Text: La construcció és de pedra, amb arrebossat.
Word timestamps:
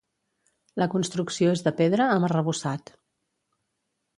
La 0.83 0.87
construcció 0.93 1.53
és 1.57 1.63
de 1.67 1.73
pedra, 1.81 2.07
amb 2.15 2.29
arrebossat. 2.29 2.95